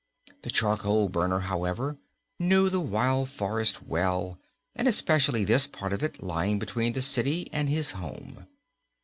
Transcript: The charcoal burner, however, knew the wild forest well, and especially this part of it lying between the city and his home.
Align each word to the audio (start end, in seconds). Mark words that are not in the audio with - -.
The 0.41 0.49
charcoal 0.49 1.09
burner, 1.09 1.41
however, 1.41 1.95
knew 2.39 2.69
the 2.71 2.79
wild 2.79 3.29
forest 3.29 3.83
well, 3.83 4.39
and 4.75 4.87
especially 4.87 5.45
this 5.45 5.67
part 5.67 5.93
of 5.93 6.01
it 6.01 6.23
lying 6.23 6.57
between 6.57 6.93
the 6.93 7.03
city 7.03 7.47
and 7.53 7.69
his 7.69 7.91
home. 7.91 8.47